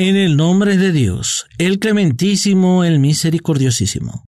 [0.00, 4.24] En el nombre de Dios, el clementísimo, el misericordiosísimo.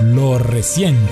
[0.00, 1.10] Lo reciente.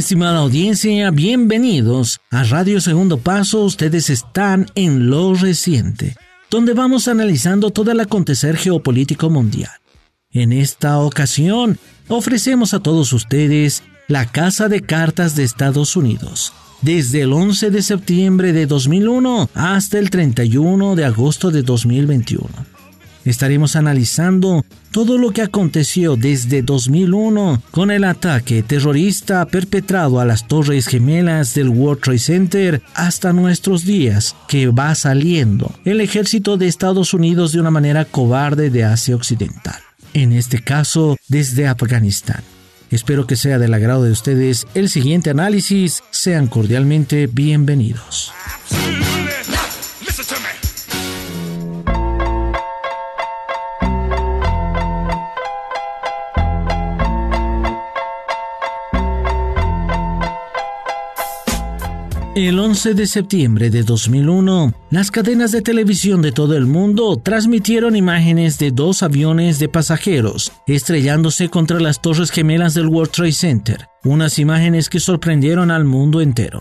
[0.00, 3.62] Estimada audiencia, bienvenidos a Radio Segundo Paso.
[3.62, 6.16] Ustedes están en lo reciente,
[6.50, 9.70] donde vamos analizando todo el acontecer geopolítico mundial.
[10.30, 11.78] En esta ocasión,
[12.08, 17.82] ofrecemos a todos ustedes la Casa de Cartas de Estados Unidos, desde el 11 de
[17.82, 22.48] septiembre de 2001 hasta el 31 de agosto de 2021.
[23.24, 30.48] Estaremos analizando todo lo que aconteció desde 2001 con el ataque terrorista perpetrado a las
[30.48, 36.66] Torres Gemelas del World Trade Center hasta nuestros días, que va saliendo el ejército de
[36.66, 39.80] Estados Unidos de una manera cobarde de Asia Occidental,
[40.14, 42.42] en este caso desde Afganistán.
[42.90, 46.02] Espero que sea del agrado de ustedes el siguiente análisis.
[46.10, 48.32] Sean cordialmente bienvenidos.
[62.48, 67.96] El 11 de septiembre de 2001, las cadenas de televisión de todo el mundo transmitieron
[67.96, 73.88] imágenes de dos aviones de pasajeros estrellándose contra las torres gemelas del World Trade Center,
[74.04, 76.60] unas imágenes que sorprendieron al mundo entero.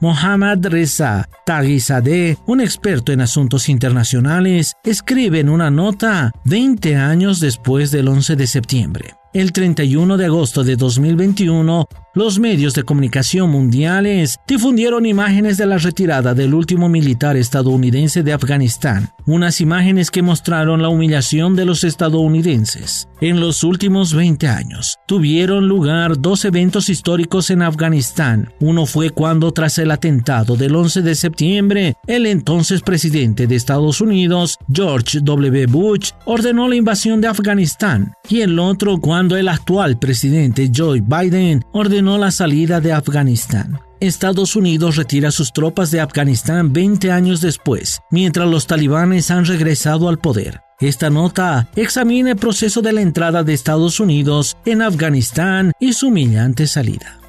[0.00, 7.92] Mohammad Reza Taghizadeh, un experto en asuntos internacionales, escribe en una nota 20 años después
[7.92, 9.14] del 11 de septiembre.
[9.32, 15.78] El 31 de agosto de 2021, los medios de comunicación mundiales difundieron imágenes de la
[15.78, 21.84] retirada del último militar estadounidense de Afganistán, unas imágenes que mostraron la humillación de los
[21.84, 23.08] estadounidenses.
[23.22, 28.52] En los últimos 20 años, tuvieron lugar dos eventos históricos en Afganistán.
[28.60, 34.00] Uno fue cuando, tras el atentado del 11 de septiembre, el entonces presidente de Estados
[34.02, 35.66] Unidos, George W.
[35.66, 41.64] Bush, ordenó la invasión de Afganistán, y el otro cuando el actual presidente Joe Biden
[41.72, 43.80] ordenó la salida de Afganistán.
[44.00, 50.08] Estados Unidos retira sus tropas de Afganistán 20 años después, mientras los talibanes han regresado
[50.08, 50.60] al poder.
[50.80, 56.08] Esta nota examina el proceso de la entrada de Estados Unidos en Afganistán y su
[56.08, 57.20] humillante salida.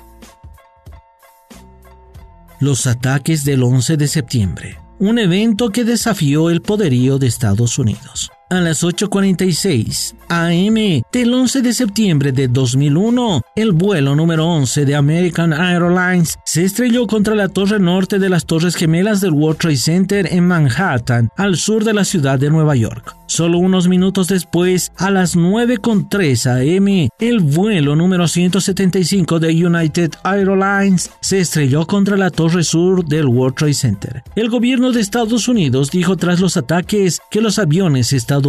[2.59, 8.31] Los ataques del 11 de septiembre, un evento que desafió el poderío de Estados Unidos
[8.57, 14.95] a las 8.46 AM del 11 de septiembre de 2001, el vuelo número 11 de
[14.95, 19.77] American Airlines se estrelló contra la torre norte de las Torres Gemelas del World Trade
[19.77, 23.15] Center en Manhattan, al sur de la ciudad de Nueva York.
[23.25, 31.09] Solo unos minutos después, a las 9.3 am, el vuelo número 175 de United Airlines
[31.19, 34.23] se estrelló contra la torre sur del World Trade Center.
[34.35, 38.42] El gobierno de Estados Unidos dijo tras los ataques que los aviones estadounidenses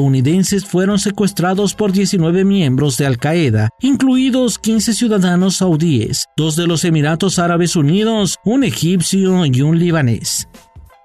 [0.66, 6.84] fueron secuestrados por 19 miembros de Al Qaeda, incluidos 15 ciudadanos saudíes, dos de los
[6.84, 10.48] Emiratos Árabes Unidos, un egipcio y un libanés.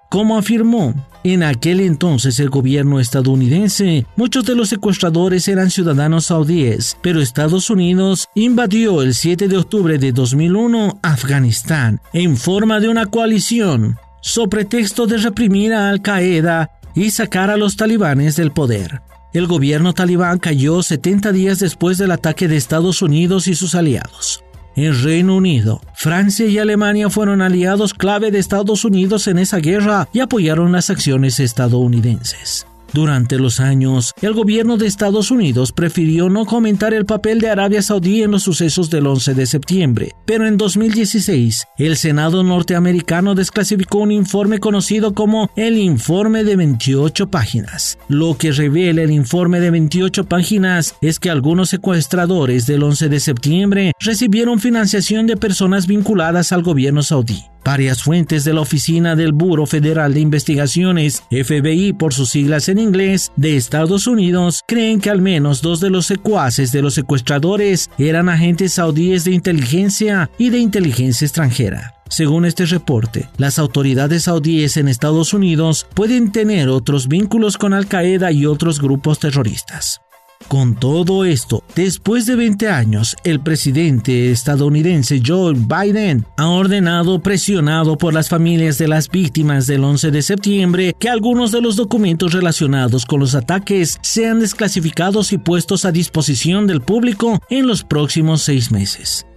[0.10, 6.98] Como afirmó, en aquel entonces el gobierno estadounidense, muchos de los secuestradores eran ciudadanos saudíes,
[7.04, 13.06] pero Estados Unidos invadió el 7 de octubre de 2001 Afganistán en forma de una
[13.06, 19.02] coalición, so pretexto de reprimir a Al Qaeda y sacar a los talibanes del poder.
[19.34, 24.44] El gobierno talibán cayó 70 días después del ataque de Estados Unidos y sus aliados.
[24.76, 30.08] El Reino Unido, Francia y Alemania fueron aliados clave de Estados Unidos en esa guerra
[30.14, 32.66] y apoyaron las acciones estadounidenses.
[32.94, 37.82] Durante los años, el gobierno de Estados Unidos prefirió no comentar el papel de Arabia
[37.82, 44.00] Saudí en los sucesos del 11 de septiembre, pero en 2016, el Senado norteamericano desclasificó
[44.00, 47.98] un informe conocido como el Informe de 28 páginas.
[48.08, 53.20] Lo que revela el informe de 28 páginas es que algunos secuestradores del 11 de
[53.20, 59.34] septiembre recibieron financiación de personas vinculadas al gobierno saudí Varias fuentes de la oficina del
[59.34, 65.10] Buro Federal de Investigaciones, FBI por sus siglas en inglés, de Estados Unidos, creen que
[65.10, 70.50] al menos dos de los secuaces de los secuestradores eran agentes saudíes de inteligencia y
[70.50, 71.94] de inteligencia extranjera.
[72.10, 77.88] Según este reporte, las autoridades saudíes en Estados Unidos pueden tener otros vínculos con Al
[77.88, 80.02] Qaeda y otros grupos terroristas.
[80.48, 87.98] Con todo esto, después de 20 años, el presidente estadounidense Joe Biden ha ordenado, presionado
[87.98, 92.34] por las familias de las víctimas del 11 de septiembre, que algunos de los documentos
[92.34, 98.42] relacionados con los ataques sean desclasificados y puestos a disposición del público en los próximos
[98.42, 99.28] seis meses.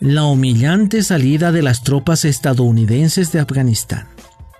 [0.00, 4.08] La humillante salida de las tropas estadounidenses de Afganistán.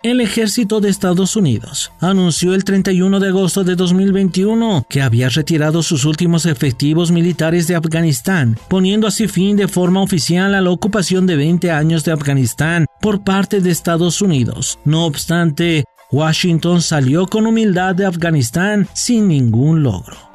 [0.07, 5.83] El ejército de Estados Unidos anunció el 31 de agosto de 2021 que había retirado
[5.83, 11.27] sus últimos efectivos militares de Afganistán, poniendo así fin de forma oficial a la ocupación
[11.27, 14.79] de 20 años de Afganistán por parte de Estados Unidos.
[14.85, 15.83] No obstante,
[16.13, 20.26] Washington salió con humildad de Afganistán sin ningún logro.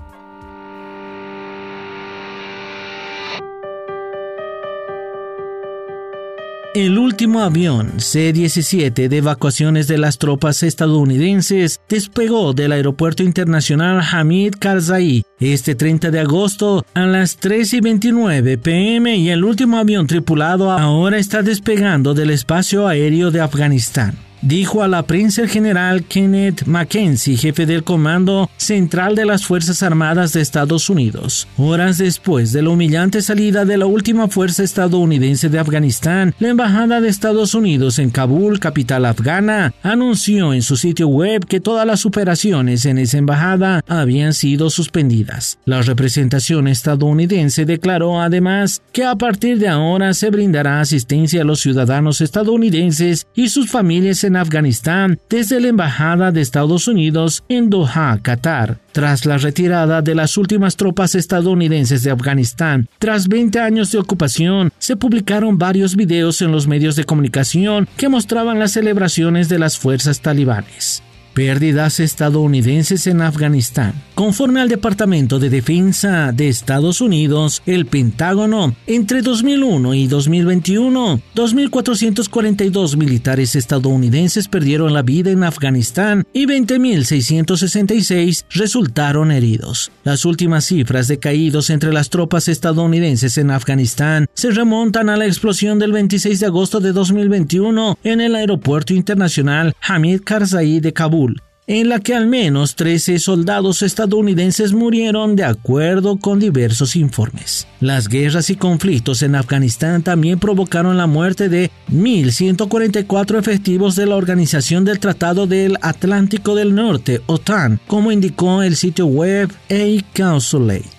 [7.22, 15.22] Último avión C-17 de evacuaciones de las tropas estadounidenses despegó del Aeropuerto Internacional Hamid Karzai
[15.40, 20.72] este 30 de agosto a las 3 y 29 pm y el último avión tripulado
[20.72, 26.66] ahora está despegando del espacio aéreo de Afganistán dijo a la prensa el general Kenneth
[26.66, 31.48] Mackenzie, jefe del Comando Central de las Fuerzas Armadas de Estados Unidos.
[31.58, 37.02] Horas después de la humillante salida de la última fuerza estadounidense de Afganistán, la Embajada
[37.02, 42.06] de Estados Unidos en Kabul, capital afgana, anunció en su sitio web que todas las
[42.06, 45.60] operaciones en esa embajada habían sido suspendidas.
[45.66, 51.60] La representación estadounidense declaró además que a partir de ahora se brindará asistencia a los
[51.60, 58.20] ciudadanos estadounidenses y sus familias en Afganistán desde la Embajada de Estados Unidos en Doha,
[58.22, 58.78] Qatar.
[58.92, 64.72] Tras la retirada de las últimas tropas estadounidenses de Afganistán, tras 20 años de ocupación,
[64.80, 69.78] se publicaron varios videos en los medios de comunicación que mostraban las celebraciones de las
[69.78, 71.04] fuerzas talibanes.
[71.34, 73.94] Pérdidas estadounidenses en Afganistán.
[74.16, 82.98] Conforme al Departamento de Defensa de Estados Unidos, el Pentágono, entre 2001 y 2021, 2.442
[82.98, 89.92] militares estadounidenses perdieron la vida en Afganistán y 20.666 resultaron heridos.
[90.04, 95.26] Las últimas cifras de caídos entre las tropas estadounidenses en Afganistán se remontan a la
[95.26, 101.31] explosión del 26 de agosto de 2021 en el Aeropuerto Internacional Hamid Karzai de Kabul
[101.68, 107.68] en la que al menos 13 soldados estadounidenses murieron de acuerdo con diversos informes.
[107.80, 114.16] Las guerras y conflictos en Afganistán también provocaron la muerte de 1.144 efectivos de la
[114.16, 120.90] Organización del Tratado del Atlántico del Norte, OTAN, como indicó el sitio web A-Consulate.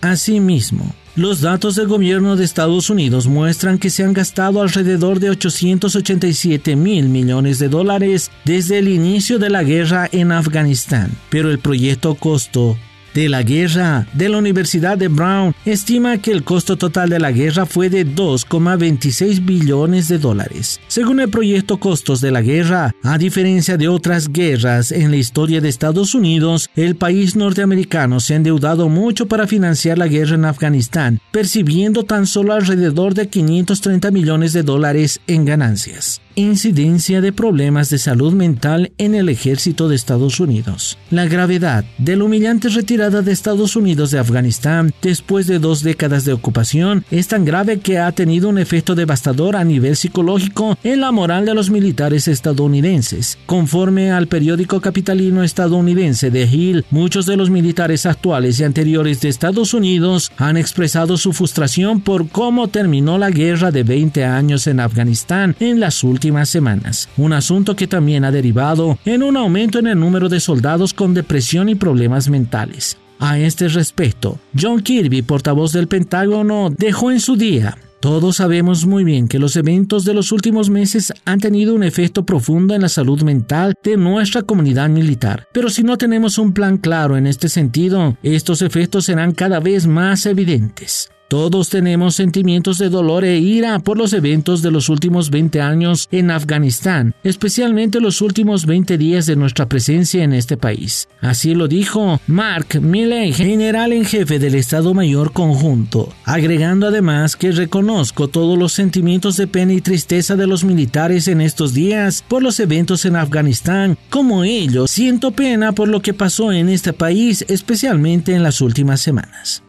[0.00, 5.30] Asimismo, los datos del gobierno de Estados Unidos muestran que se han gastado alrededor de
[5.30, 11.58] 887 mil millones de dólares desde el inicio de la guerra en Afganistán, pero el
[11.58, 12.76] proyecto costó
[13.14, 17.32] de la guerra de la Universidad de Brown estima que el costo total de la
[17.32, 20.80] guerra fue de 2,26 billones de dólares.
[20.88, 25.60] Según el proyecto Costos de la Guerra, a diferencia de otras guerras en la historia
[25.60, 30.44] de Estados Unidos, el país norteamericano se ha endeudado mucho para financiar la guerra en
[30.44, 37.90] Afganistán, percibiendo tan solo alrededor de 530 millones de dólares en ganancias incidencia de problemas
[37.90, 40.96] de salud mental en el ejército de Estados Unidos.
[41.10, 46.24] La gravedad de la humillante retirada de Estados Unidos de Afganistán después de dos décadas
[46.24, 51.00] de ocupación es tan grave que ha tenido un efecto devastador a nivel psicológico en
[51.00, 53.38] la moral de los militares estadounidenses.
[53.46, 59.28] Conforme al periódico capitalino estadounidense The Hill, muchos de los militares actuales y anteriores de
[59.28, 64.80] Estados Unidos han expresado su frustración por cómo terminó la guerra de 20 años en
[64.80, 69.86] Afganistán en las últimas semanas, un asunto que también ha derivado en un aumento en
[69.86, 72.96] el número de soldados con depresión y problemas mentales.
[73.18, 79.04] A este respecto, John Kirby, portavoz del Pentágono, dejó en su día todos sabemos muy
[79.04, 82.88] bien que los eventos de los últimos meses han tenido un efecto profundo en la
[82.88, 85.46] salud mental de nuestra comunidad militar.
[85.52, 89.86] Pero si no tenemos un plan claro en este sentido, estos efectos serán cada vez
[89.86, 91.10] más evidentes.
[91.30, 96.08] Todos tenemos sentimientos de dolor e ira por los eventos de los últimos 20 años
[96.10, 101.08] en Afganistán, especialmente los últimos 20 días de nuestra presencia en este país.
[101.20, 107.52] Así lo dijo Mark Milley, general en jefe del Estado Mayor Conjunto, agregando además que
[107.52, 112.42] reconozco todos los sentimientos de pena y tristeza de los militares en estos días por
[112.42, 113.96] los eventos en Afganistán.
[114.08, 119.00] Como ellos, siento pena por lo que pasó en este país, especialmente en las últimas
[119.00, 119.62] semanas.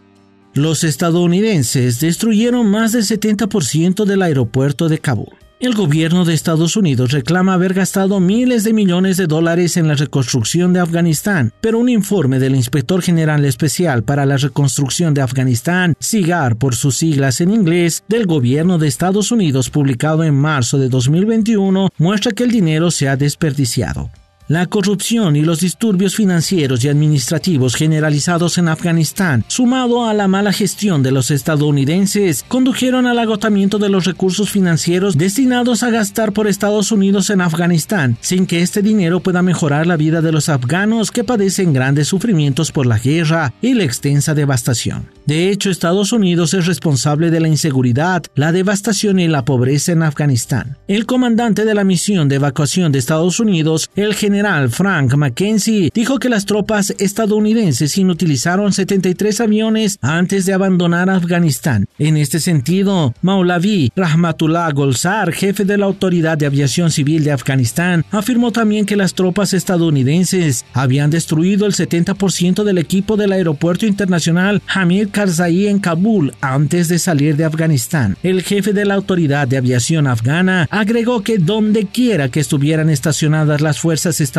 [0.54, 5.30] Los estadounidenses destruyeron más del 70% del aeropuerto de Kabul.
[5.62, 9.94] El gobierno de Estados Unidos reclama haber gastado miles de millones de dólares en la
[9.94, 15.94] reconstrucción de Afganistán, pero un informe del Inspector General Especial para la Reconstrucción de Afganistán,
[16.00, 20.90] SIGAR por sus siglas en inglés, del gobierno de Estados Unidos publicado en marzo de
[20.90, 24.10] 2021 muestra que el dinero se ha desperdiciado.
[24.52, 30.52] La corrupción y los disturbios financieros y administrativos generalizados en Afganistán, sumado a la mala
[30.52, 36.48] gestión de los estadounidenses, condujeron al agotamiento de los recursos financieros destinados a gastar por
[36.48, 41.12] Estados Unidos en Afganistán, sin que este dinero pueda mejorar la vida de los afganos
[41.12, 45.08] que padecen grandes sufrimientos por la guerra y la extensa devastación.
[45.26, 50.04] De hecho, Estados Unidos es responsable de la inseguridad, la devastación y la pobreza en
[50.04, 50.78] Afganistán.
[50.90, 56.18] El comandante de la misión de evacuación de Estados Unidos, el general Frank McKenzie, dijo
[56.18, 61.88] que las tropas estadounidenses inutilizaron 73 aviones antes de abandonar Afganistán.
[62.00, 68.04] En este sentido, Maulavi Rahmatullah Golzar, jefe de la Autoridad de Aviación Civil de Afganistán,
[68.10, 74.62] afirmó también que las tropas estadounidenses habían destruido el 70% del equipo del aeropuerto internacional
[74.66, 78.18] Hamid Karzai en Kabul antes de salir de Afganistán.
[78.24, 83.62] El jefe de la Autoridad de Aviación afgana agregó que donde quiera que estuvieran estacionadas
[83.62, 84.31] las fuerzas estadounidenses,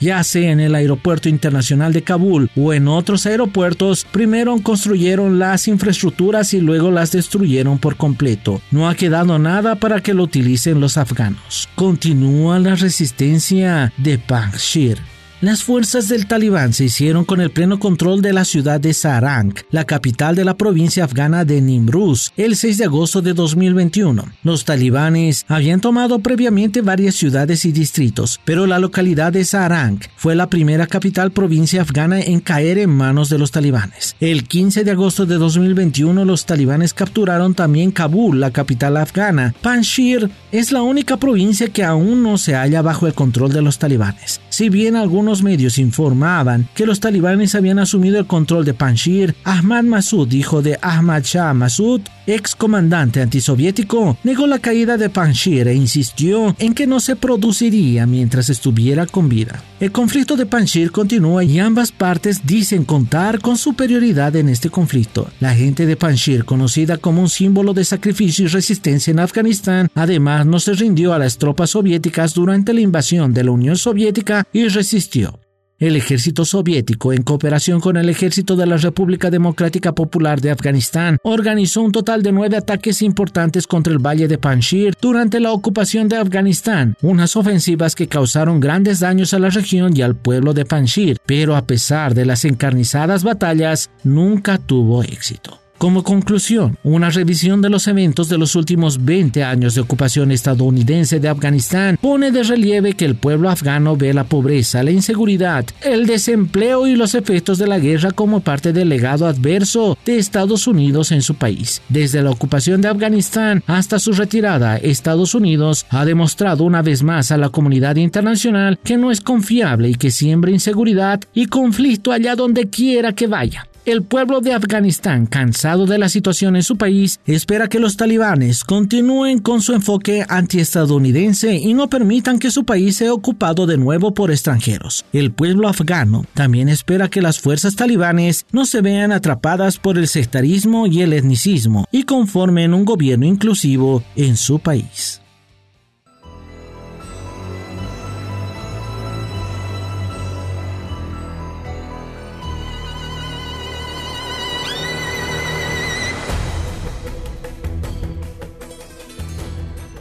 [0.00, 5.68] ya sea en el aeropuerto internacional de Kabul o en otros aeropuertos, primero construyeron las
[5.68, 8.60] infraestructuras y luego las destruyeron por completo.
[8.70, 11.68] No ha quedado nada para que lo utilicen los afganos.
[11.74, 15.15] Continúa la resistencia de Panjshir.
[15.42, 19.52] Las fuerzas del talibán se hicieron con el pleno control de la ciudad de Sarang,
[19.70, 24.24] la capital de la provincia afgana de Nimruz, el 6 de agosto de 2021.
[24.42, 30.34] Los talibanes habían tomado previamente varias ciudades y distritos, pero la localidad de Sarang fue
[30.34, 34.16] la primera capital provincia afgana en caer en manos de los talibanes.
[34.20, 39.54] El 15 de agosto de 2021 los talibanes capturaron también Kabul, la capital afgana.
[39.60, 43.78] Panjshir es la única provincia que aún no se halla bajo el control de los
[43.78, 44.40] talibanes.
[44.48, 49.84] Si bien algunos medios informaban que los talibanes habían asumido el control de Panjshir, Ahmad
[49.84, 55.74] Massoud, hijo de Ahmad Shah Massoud, ex comandante antisoviético, negó la caída de Panjshir e
[55.74, 59.62] insistió en que no se produciría mientras estuviera con vida.
[59.80, 65.28] El conflicto de Panjshir continúa y ambas partes dicen contar con superioridad en este conflicto.
[65.40, 70.46] La gente de Panjshir, conocida como un símbolo de sacrificio y resistencia en Afganistán, además
[70.46, 74.68] no se rindió a las tropas soviéticas durante la invasión de la Unión Soviética y
[74.68, 75.38] resistió.
[75.78, 81.18] El ejército soviético, en cooperación con el ejército de la República Democrática Popular de Afganistán,
[81.22, 86.08] organizó un total de nueve ataques importantes contra el valle de Panjshir durante la ocupación
[86.08, 90.64] de Afganistán, unas ofensivas que causaron grandes daños a la región y al pueblo de
[90.64, 95.65] Panjshir, pero a pesar de las encarnizadas batallas, nunca tuvo éxito.
[95.78, 101.20] Como conclusión, una revisión de los eventos de los últimos 20 años de ocupación estadounidense
[101.20, 106.06] de Afganistán pone de relieve que el pueblo afgano ve la pobreza, la inseguridad, el
[106.06, 111.12] desempleo y los efectos de la guerra como parte del legado adverso de Estados Unidos
[111.12, 111.82] en su país.
[111.90, 117.30] Desde la ocupación de Afganistán hasta su retirada, Estados Unidos ha demostrado una vez más
[117.30, 122.34] a la comunidad internacional que no es confiable y que siembra inseguridad y conflicto allá
[122.34, 123.66] donde quiera que vaya.
[123.86, 128.64] El pueblo de Afganistán, cansado de la situación en su país, espera que los talibanes
[128.64, 134.12] continúen con su enfoque antiestadounidense y no permitan que su país sea ocupado de nuevo
[134.12, 135.04] por extranjeros.
[135.12, 140.08] El pueblo afgano también espera que las fuerzas talibanes no se vean atrapadas por el
[140.08, 145.20] sectarismo y el etnicismo y conformen un gobierno inclusivo en su país.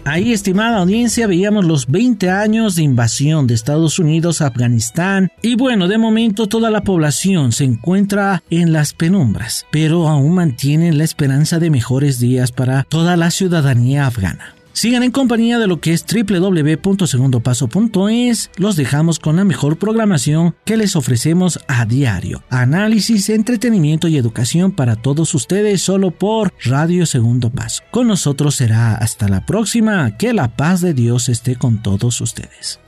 [0.07, 5.55] Ahí, estimada audiencia, veíamos los 20 años de invasión de Estados Unidos a Afganistán y
[5.55, 11.05] bueno, de momento toda la población se encuentra en las penumbras, pero aún mantienen la
[11.05, 14.53] esperanza de mejores días para toda la ciudadanía afgana.
[14.75, 18.51] Sigan en compañía de lo que es www.segundopaso.es.
[18.57, 22.43] Los dejamos con la mejor programación que les ofrecemos a diario.
[22.49, 27.83] Análisis, entretenimiento y educación para todos ustedes solo por Radio Segundo Paso.
[27.89, 30.17] Con nosotros será hasta la próxima.
[30.17, 32.81] Que la paz de Dios esté con todos ustedes.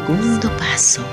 [0.00, 1.04] Segundo Paso.